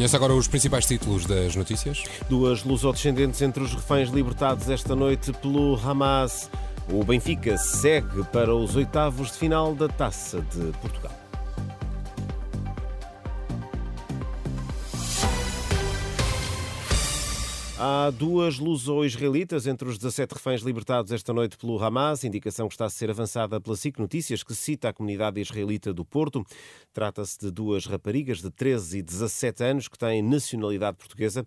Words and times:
Conhece 0.00 0.16
agora 0.16 0.32
os 0.32 0.48
principais 0.48 0.86
títulos 0.86 1.26
das 1.26 1.54
notícias? 1.54 2.04
Duas 2.26 2.64
lusodescendentes 2.64 3.42
entre 3.42 3.62
os 3.62 3.74
reféns 3.74 4.08
libertados 4.08 4.70
esta 4.70 4.96
noite 4.96 5.30
pelo 5.30 5.78
Hamas. 5.78 6.50
O 6.90 7.04
Benfica 7.04 7.58
segue 7.58 8.24
para 8.32 8.54
os 8.54 8.76
oitavos 8.76 9.32
de 9.32 9.36
final 9.36 9.74
da 9.74 9.88
Taça 9.88 10.40
de 10.40 10.72
Portugal. 10.78 11.19
Há 17.82 18.10
duas 18.10 18.58
luso-israelitas 18.58 19.66
entre 19.66 19.88
os 19.88 19.96
17 19.96 20.34
reféns 20.34 20.60
libertados 20.60 21.12
esta 21.12 21.32
noite 21.32 21.56
pelo 21.56 21.82
Hamas, 21.82 22.24
indicação 22.24 22.68
que 22.68 22.74
está 22.74 22.84
a 22.84 22.90
ser 22.90 23.08
avançada 23.08 23.58
pela 23.58 23.74
SIC 23.74 23.98
Notícias, 23.98 24.42
que 24.42 24.54
cita 24.54 24.90
a 24.90 24.92
comunidade 24.92 25.40
israelita 25.40 25.90
do 25.90 26.04
Porto. 26.04 26.44
Trata-se 26.92 27.40
de 27.40 27.50
duas 27.50 27.86
raparigas 27.86 28.42
de 28.42 28.50
13 28.50 28.98
e 28.98 29.02
17 29.02 29.64
anos 29.64 29.88
que 29.88 29.96
têm 29.96 30.20
nacionalidade 30.20 30.98
portuguesa. 30.98 31.42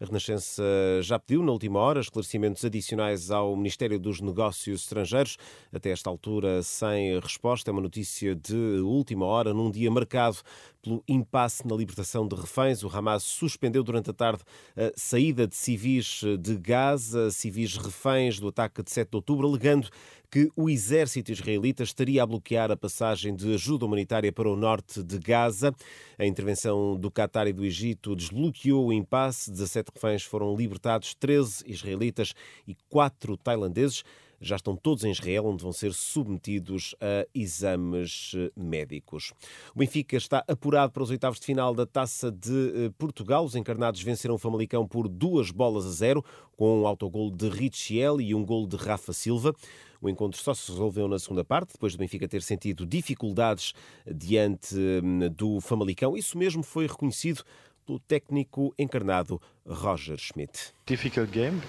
A 0.00 0.04
Renascença 0.04 0.62
já 1.02 1.18
pediu, 1.18 1.42
na 1.42 1.50
última 1.50 1.80
hora, 1.80 2.00
esclarecimentos 2.00 2.64
adicionais 2.64 3.32
ao 3.32 3.56
Ministério 3.56 3.98
dos 3.98 4.20
Negócios 4.20 4.82
Estrangeiros. 4.82 5.36
Até 5.72 5.90
esta 5.90 6.08
altura, 6.08 6.62
sem 6.62 7.18
resposta. 7.18 7.68
É 7.68 7.72
uma 7.72 7.80
notícia 7.80 8.32
de 8.36 8.54
última 8.80 9.26
hora, 9.26 9.52
num 9.52 9.72
dia 9.72 9.90
marcado 9.90 10.36
pelo 10.80 11.02
impasse 11.08 11.66
na 11.66 11.74
libertação 11.74 12.28
de 12.28 12.36
reféns. 12.36 12.84
O 12.84 12.88
Hamas 12.88 13.24
suspendeu 13.24 13.82
durante 13.82 14.10
a 14.10 14.14
tarde 14.14 14.44
a 14.76 14.92
saída 14.94 15.48
de 15.48 15.56
civis 15.56 16.22
de 16.38 16.56
Gaza, 16.56 17.32
civis 17.32 17.76
reféns 17.76 18.38
do 18.38 18.46
ataque 18.46 18.84
de 18.84 18.92
7 18.92 19.10
de 19.10 19.16
outubro, 19.16 19.48
alegando 19.48 19.88
que 20.30 20.50
o 20.54 20.68
exército 20.68 21.32
israelita 21.32 21.82
estaria 21.82 22.22
a 22.22 22.26
bloquear 22.26 22.70
a 22.70 22.76
passagem 22.76 23.34
de 23.34 23.54
ajuda 23.54 23.86
humanitária 23.86 24.30
para 24.30 24.48
o 24.48 24.56
norte 24.56 25.02
de 25.02 25.18
Gaza. 25.18 25.72
A 26.18 26.26
intervenção 26.26 26.96
do 26.96 27.10
Qatar 27.10 27.46
e 27.46 27.52
do 27.52 27.64
Egito 27.64 28.14
desbloqueou 28.14 28.86
o 28.86 28.92
impasse. 28.92 29.50
17 29.50 29.87
reféns 29.94 30.22
foram 30.22 30.54
libertados, 30.54 31.14
13 31.14 31.64
israelitas 31.66 32.34
e 32.66 32.76
4 32.88 33.36
tailandeses 33.36 34.04
já 34.40 34.56
estão 34.56 34.76
todos 34.76 35.04
em 35.04 35.10
Israel, 35.10 35.46
onde 35.46 35.62
vão 35.62 35.72
ser 35.72 35.92
submetidos 35.92 36.94
a 37.00 37.26
exames 37.34 38.32
eh, 38.36 38.50
médicos. 38.56 39.32
O 39.74 39.78
Benfica 39.78 40.16
está 40.16 40.44
apurado 40.46 40.92
para 40.92 41.02
os 41.02 41.10
oitavos 41.10 41.40
de 41.40 41.46
final 41.46 41.74
da 41.74 41.84
Taça 41.84 42.30
de 42.30 42.86
eh, 42.86 42.90
Portugal. 42.96 43.44
Os 43.44 43.56
encarnados 43.56 44.00
venceram 44.02 44.36
o 44.36 44.38
Famalicão 44.38 44.86
por 44.86 45.08
duas 45.08 45.50
bolas 45.50 45.86
a 45.86 45.90
zero, 45.90 46.24
com 46.56 46.82
um 46.82 46.86
autogol 46.86 47.30
de 47.30 47.48
Richiel 47.48 48.20
e 48.20 48.34
um 48.34 48.44
gol 48.44 48.66
de 48.66 48.76
Rafa 48.76 49.12
Silva. 49.12 49.54
O 50.00 50.08
encontro 50.08 50.40
só 50.40 50.54
se 50.54 50.70
resolveu 50.70 51.08
na 51.08 51.18
segunda 51.18 51.44
parte, 51.44 51.72
depois 51.72 51.94
do 51.94 51.98
Benfica 51.98 52.28
ter 52.28 52.42
sentido 52.42 52.86
dificuldades 52.86 53.72
diante 54.06 54.76
hum, 54.76 55.28
do 55.30 55.60
Famalicão. 55.60 56.16
Isso 56.16 56.38
mesmo 56.38 56.62
foi 56.62 56.86
reconhecido 56.86 57.42
pelo 57.84 57.98
técnico 57.98 58.74
encarnado 58.78 59.40
Roger 59.68 60.16
Schmidt. 60.18 60.78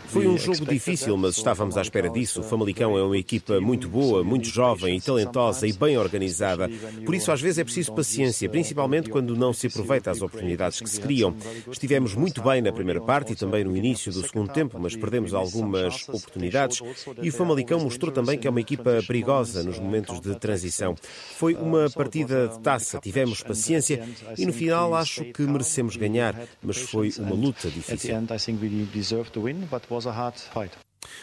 Foi 0.08 0.26
um 0.26 0.38
jogo 0.38 0.66
difícil, 0.66 1.18
mas 1.18 1.36
estávamos 1.36 1.76
à 1.76 1.82
espera 1.82 2.10
disso. 2.10 2.40
O 2.40 2.44
Famalicão 2.44 2.98
é 2.98 3.04
uma 3.04 3.18
equipa 3.18 3.60
muito 3.60 3.90
boa, 3.90 4.24
muito 4.24 4.48
jovem 4.48 4.96
e 4.96 5.02
talentosa 5.02 5.68
e 5.68 5.74
bem 5.74 5.98
organizada. 5.98 6.70
Por 7.06 7.14
isso, 7.14 7.30
às 7.30 7.42
vezes, 7.42 7.58
é 7.58 7.66
preciso 7.66 7.94
paciência, 7.94 8.48
principalmente 8.48 9.10
quando 9.10 9.36
não 9.36 9.52
se 9.52 9.68
aproveita 9.68 10.10
as 10.10 10.22
oportunidades 10.22 10.80
que 10.80 10.90
se 10.90 11.02
criam. 11.02 11.36
Estivemos 11.70 12.16
muito 12.16 12.42
bem 12.42 12.62
na 12.62 12.72
primeira 12.72 13.02
parte 13.02 13.34
e 13.34 13.36
também 13.36 13.66
no 13.66 13.76
início 13.76 14.10
do 14.10 14.26
segundo 14.26 14.54
tempo, 14.54 14.80
mas 14.80 14.96
perdemos 14.96 15.34
algumas 15.34 16.08
oportunidades. 16.08 16.82
E 17.22 17.28
o 17.28 17.34
Famalicão 17.34 17.82
mostrou 17.82 18.14
também 18.14 18.38
que 18.38 18.48
é 18.48 18.50
uma 18.50 18.62
equipa 18.62 19.04
perigosa 19.06 19.64
nos 19.64 19.80
momentos 19.80 20.22
de 20.22 20.34
transição. 20.40 20.96
Foi 21.36 21.56
uma 21.56 21.90
partida 21.90 22.48
de 22.48 22.60
taça, 22.62 23.00
tivemos 23.00 23.44
paciência 23.44 24.02
e 24.38 24.46
no 24.46 24.54
final 24.54 24.96
acho 24.96 25.26
que 25.26 25.42
merecemos 25.42 25.98
ganhar, 25.98 26.40
mas 26.64 26.78
foi 26.78 27.12
uma 27.20 27.36
luta 27.36 27.70
difícil 27.70 27.89
difícil. 27.96 28.12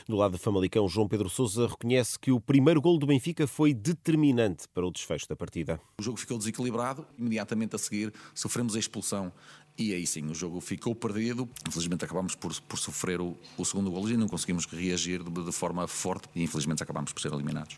Do 0.09 0.17
lado 0.17 0.33
de 0.33 0.39
Famalicão, 0.39 0.89
João 0.89 1.09
Pedro 1.09 1.29
Sousa 1.29 1.67
reconhece 1.67 2.19
que 2.19 2.33
o 2.33 2.41
primeiro 2.41 2.81
gol 2.81 2.99
do 2.99 3.07
Benfica 3.07 3.47
foi 3.47 3.75
determinante 3.75 4.67
para 4.73 4.87
o 4.87 4.91
desfecho 4.91 5.29
da 5.29 5.37
partida. 5.37 5.81
O 6.01 6.03
jogo 6.03 6.19
ficou 6.19 6.39
desequilibrado, 6.39 7.07
imediatamente 7.19 7.77
a 7.77 7.79
seguir 7.79 8.13
sofremos 8.35 8.75
a 8.75 8.79
expulsão 8.79 9.33
e 9.79 9.93
aí 9.93 10.07
sim 10.07 10.25
o 10.27 10.35
jogo 10.35 10.61
ficou 10.61 10.95
perdido. 10.95 11.49
Infelizmente 11.69 12.05
acabámos 12.05 12.35
por, 12.35 12.59
por 12.63 12.79
sofrer 12.79 13.21
o, 13.21 13.37
o 13.59 13.65
segundo 13.65 13.91
gol 13.91 14.09
e 14.09 14.17
não 14.17 14.29
conseguimos 14.29 14.67
reagir 14.67 15.23
de, 15.23 15.45
de 15.45 15.53
forma 15.53 15.87
forte 15.87 16.29
e 16.35 16.43
infelizmente 16.43 16.83
acabámos 16.83 17.13
por 17.13 17.21
ser 17.21 17.33
eliminados. 17.33 17.77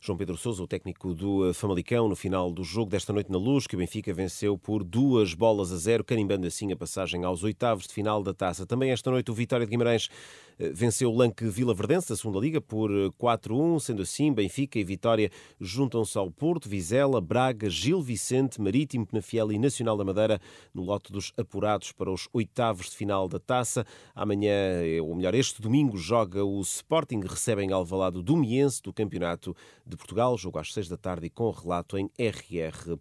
João 0.00 0.16
Pedro 0.16 0.36
Sousa, 0.36 0.62
o 0.62 0.66
técnico 0.66 1.14
do 1.14 1.48
eh, 1.48 1.52
Famalicão, 1.52 2.08
no 2.08 2.16
final 2.16 2.52
do 2.52 2.64
jogo 2.64 2.90
desta 2.90 3.12
noite 3.12 3.30
na 3.30 3.38
Luz, 3.38 3.66
que 3.66 3.74
o 3.74 3.78
Benfica 3.78 4.12
venceu 4.12 4.56
por 4.56 4.82
duas 4.82 5.34
bolas 5.34 5.72
a 5.72 5.76
zero, 5.76 6.04
carimbando 6.04 6.46
assim 6.46 6.72
a 6.72 6.76
passagem 6.76 7.24
aos 7.24 7.42
oitavos 7.42 7.86
de 7.86 7.92
final 7.92 8.22
da 8.22 8.34
taça. 8.34 8.66
Também 8.66 8.90
esta 8.90 9.10
noite 9.10 9.30
o 9.30 9.34
Vitória 9.34 9.66
de 9.66 9.70
Guimarães 9.70 10.08
eh, 10.58 10.70
venceu 10.72 11.10
o 11.10 11.16
Lanque 11.16 11.44
Vila 11.46 11.74
Verdense 11.74 12.08
da 12.08 12.16
segunda 12.16 12.38
Liga 12.38 12.60
por 12.60 12.90
4-1, 12.90 13.76
eh, 13.76 13.78
sendo 13.80 14.02
assim 14.02 14.32
Benfica 14.32 14.78
e 14.78 14.84
Vitória 14.84 15.30
juntam-se 15.60 16.16
ao 16.18 16.30
Porto, 16.30 16.68
Vizela, 16.68 17.20
Braga, 17.20 17.68
Gil 17.68 18.00
Vicente, 18.00 18.60
Marítimo, 18.60 19.06
Penafiel 19.06 19.52
e 19.52 19.58
Nacional 19.58 19.96
da 19.96 20.04
Madeira 20.04 20.40
no 20.74 20.82
lote 20.82 21.12
dos 21.12 21.32
apurados 21.36 21.92
para 21.92 22.10
os 22.10 22.28
oitavos 22.32 22.90
de 22.90 22.96
final 22.96 23.28
da 23.28 23.38
taça. 23.38 23.84
Amanhã, 24.14 24.52
ou 25.02 25.14
melhor, 25.14 25.34
este 25.34 25.60
domingo, 25.60 25.96
joga 25.96 26.44
o 26.44 26.60
Sporting, 26.60 27.20
recebe 27.20 27.62
em 27.62 27.72
Alvalado 27.72 28.22
do 28.22 28.36
Miense 28.36 28.82
do 28.82 28.92
Campeonato 28.92 29.56
de 29.86 29.96
Portugal, 29.96 30.36
jogo 30.38 30.58
às 30.58 30.72
seis 30.72 30.88
da 30.88 30.96
tarde 30.96 31.26
e 31.26 31.30
com 31.30 31.50
relato 31.50 31.98
em 31.98 32.10
rr.pt. 32.18 32.96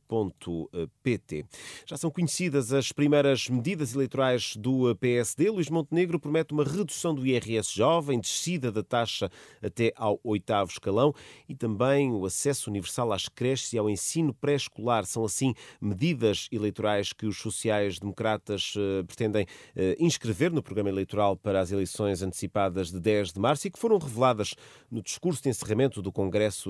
Já 1.86 1.98
são 1.98 2.12
conhecidas 2.12 2.74
as 2.74 2.92
primeiras 2.92 3.50
medidas 3.50 3.94
eleitorais 3.94 4.56
do 4.56 4.96
PSD. 4.96 5.50
Luís 5.50 5.70
Montenegro 5.70 6.20
promete 6.20 6.54
uma 6.54 6.64
redução 6.64 7.14
do 7.14 7.26
IRS 7.26 7.74
jovem, 7.74 8.20
descida 8.20 8.72
da 8.72 8.84
taxa 8.84 9.30
até 9.62 9.94
ao 9.96 10.20
oitavo 10.24 10.72
escalão 10.72 11.14
e 11.48 11.56
também 11.56 12.12
o 12.12 12.26
acesso 12.26 12.70
universal 12.70 13.12
às 13.12 13.28
creches 13.28 13.74
e 13.74 13.78
ao 13.78 13.90
ensino 13.90 14.34
pré-escolar. 14.34 15.06
São 15.06 15.24
assim 15.26 15.54
medidas 15.80 16.48
eleitorais 16.52 17.14
que 17.14 17.26
os 17.26 17.38
sociais-democratas 17.38 18.74
eh, 18.78 19.04
pretendem 19.04 19.46
eh, 19.76 19.96
inscrever 20.00 20.52
no 20.52 20.64
programa 20.64 20.90
eleitoral 20.90 21.36
para 21.36 21.60
as 21.60 21.72
eleições 21.72 22.22
antecipadas 22.22 22.92
de 22.92 23.00
10 23.00 23.34
de 23.34 23.40
março 23.40 23.68
e 23.68 23.72
que 23.72 23.80
foram 23.80 23.98
reveladas 23.98 24.56
no 24.90 25.02
discurso 25.02 25.42
de 25.44 25.50
encerramento 25.50 26.02
do 26.02 26.12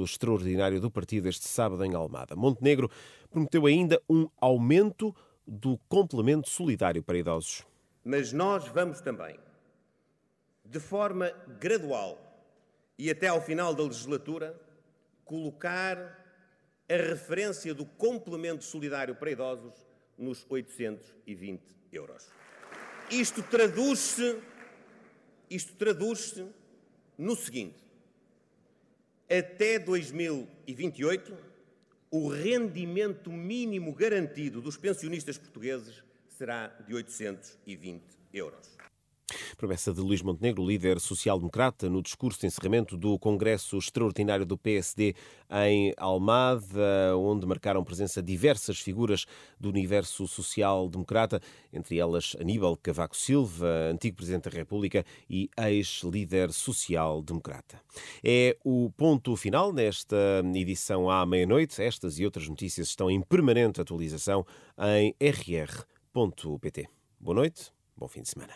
Extraordinário 0.03 0.79
do 0.79 0.91
partido 0.91 1.27
este 1.27 1.47
sábado 1.47 1.83
em 1.83 1.93
Almada. 1.93 2.35
Montenegro 2.35 2.89
prometeu 3.29 3.65
ainda 3.65 4.01
um 4.09 4.27
aumento 4.39 5.15
do 5.47 5.77
complemento 5.89 6.49
solidário 6.49 7.03
para 7.03 7.17
idosos. 7.17 7.65
Mas 8.03 8.33
nós 8.33 8.67
vamos 8.67 9.01
também, 9.01 9.37
de 10.65 10.79
forma 10.79 11.29
gradual 11.59 12.17
e 12.97 13.09
até 13.09 13.27
ao 13.27 13.41
final 13.41 13.73
da 13.73 13.83
legislatura, 13.83 14.59
colocar 15.23 15.97
a 16.89 16.95
referência 16.95 17.73
do 17.73 17.85
complemento 17.85 18.63
solidário 18.63 19.15
para 19.15 19.31
idosos 19.31 19.73
nos 20.17 20.45
820 20.49 21.61
euros. 21.91 22.27
Isto 23.09 23.41
traduz-se 23.43 24.41
isto 25.51 25.73
traduz-se 25.73 26.45
no 27.17 27.35
seguinte: 27.35 27.83
até 29.39 29.79
2028, 29.79 31.37
o 32.11 32.27
rendimento 32.27 33.31
mínimo 33.31 33.93
garantido 33.93 34.61
dos 34.61 34.75
pensionistas 34.75 35.37
portugueses 35.37 36.03
será 36.27 36.67
de 36.67 36.93
820 36.93 38.03
euros. 38.33 38.77
Promessa 39.61 39.93
de 39.93 40.01
Luís 40.01 40.23
Montenegro, 40.23 40.65
líder 40.65 40.99
social-democrata, 40.99 41.87
no 41.87 42.01
discurso 42.01 42.39
de 42.39 42.47
encerramento 42.47 42.97
do 42.97 43.19
Congresso 43.19 43.77
Extraordinário 43.77 44.43
do 44.43 44.57
PSD 44.57 45.13
em 45.67 45.93
Almada, 45.97 47.15
onde 47.15 47.45
marcaram 47.45 47.83
presença 47.83 48.23
diversas 48.23 48.79
figuras 48.79 49.27
do 49.59 49.69
universo 49.69 50.27
social-democrata, 50.27 51.39
entre 51.71 51.99
elas 51.99 52.35
Aníbal 52.41 52.75
Cavaco 52.75 53.15
Silva, 53.15 53.67
antigo 53.91 54.17
Presidente 54.17 54.49
da 54.49 54.57
República 54.57 55.05
e 55.29 55.47
ex-líder 55.55 56.51
social-democrata. 56.51 57.79
É 58.23 58.57
o 58.63 58.89
ponto 58.97 59.35
final 59.35 59.71
nesta 59.71 60.41
edição 60.55 61.07
à 61.07 61.23
meia-noite. 61.23 61.79
Estas 61.83 62.17
e 62.17 62.25
outras 62.25 62.49
notícias 62.49 62.87
estão 62.87 63.11
em 63.11 63.21
permanente 63.21 63.79
atualização 63.79 64.43
em 64.97 65.15
rr.pt. 65.21 66.89
Boa 67.19 67.35
noite, 67.35 67.71
bom 67.95 68.07
fim 68.07 68.23
de 68.23 68.29
semana. 68.29 68.55